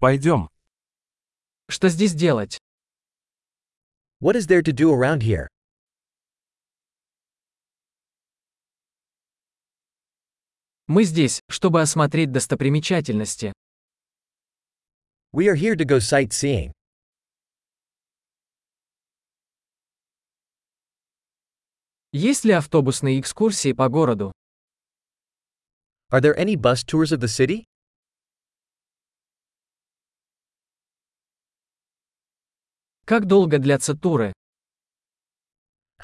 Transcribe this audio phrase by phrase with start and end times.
[0.00, 0.48] Пойдем.
[1.68, 2.58] Что здесь делать?
[4.20, 5.48] What is there to do around here?
[10.86, 13.52] Мы здесь, чтобы осмотреть достопримечательности.
[15.32, 16.72] We are here to go sightseeing.
[22.12, 24.32] Есть ли автобусные экскурсии по городу?
[26.10, 27.67] Are there any bus tours of the city?
[33.08, 34.34] Как долго длятся туры?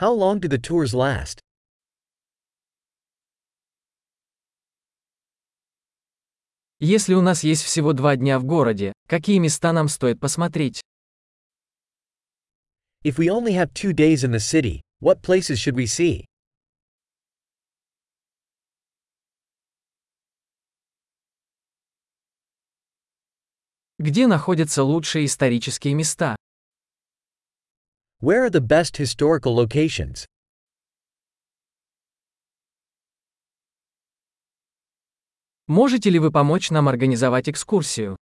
[0.00, 1.38] How long do the tours last?
[6.80, 10.80] Если у нас есть всего два дня в городе, какие места нам стоит посмотреть?
[13.02, 16.24] If we only have two days in the city, what places should we see?
[23.98, 26.36] Где находятся лучшие исторические места?
[28.23, 30.25] Where are the best historical locations?
[35.67, 38.17] Можете ли вы помочь нам организовать экскурсию?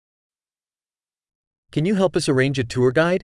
[1.71, 3.21] Can you help us arrange a tour guide?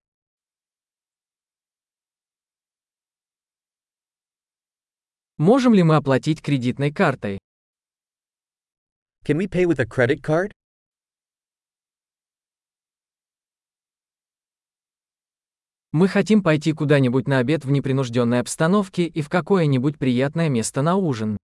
[5.38, 7.40] Можем ли мы оплатить кредитной картой?
[9.26, 10.54] Can we pay with a credit card?
[15.93, 20.97] Мы хотим пойти куда-нибудь на обед в непринужденной обстановке и в какое-нибудь приятное место на
[20.97, 21.39] ужин.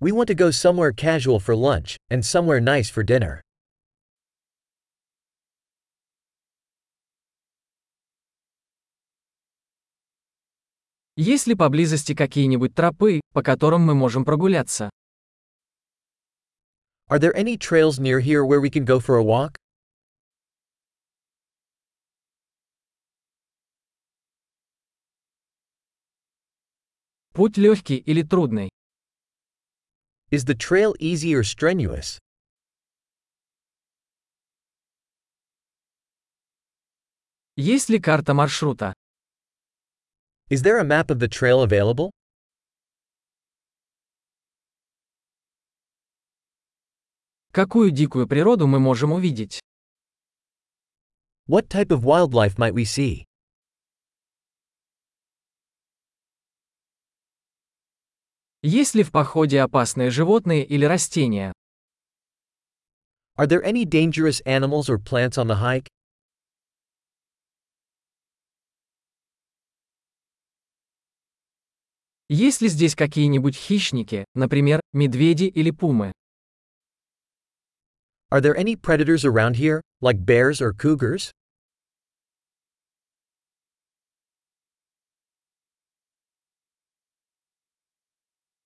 [0.00, 3.40] We want to go somewhere casual for lunch, and somewhere nice for dinner.
[11.16, 14.90] Есть ли поблизости какие-нибудь тропы, по которым мы можем прогуляться?
[17.08, 19.56] Are there any trails near here where we can go for a walk?
[27.36, 28.70] Путь легкий или трудный?
[30.30, 32.18] Is the trail easy or strenuous?
[37.56, 38.94] Есть ли карта маршрута?
[40.48, 42.10] Is there a map of the trail available?
[47.52, 49.60] Какую дикую природу мы можем увидеть?
[51.46, 53.25] What type of wildlife might we see?
[58.68, 61.52] Есть ли в походе опасные животные или растения?
[63.38, 65.86] Are there any dangerous animals or plants on the hike?
[72.28, 76.10] Есть ли здесь какие-нибудь хищники, например, медведи или пумы?
[78.32, 81.30] Are there any predators around here, like bears or cougars?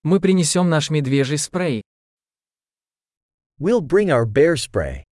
[0.03, 1.83] Мы принесем наш медвежий спрей.
[3.59, 5.05] We'll bring our bear spray.